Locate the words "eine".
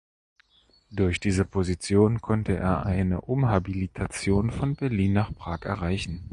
2.87-3.21